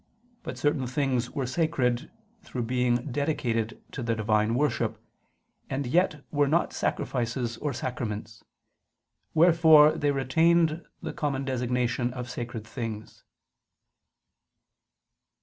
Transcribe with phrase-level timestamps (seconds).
[0.41, 2.09] But certain things were sacred,
[2.41, 4.99] through being dedicated to the Divine worship,
[5.69, 8.43] and yet were not sacrifices or sacraments:
[9.35, 13.23] wherefore they retained the common designation of sacred things.